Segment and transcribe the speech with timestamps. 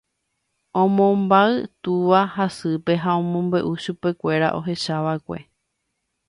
[0.83, 1.53] Omombáy
[1.83, 5.39] túva ha sýpe ha omombe'u chupekuéra ohechava'ekue.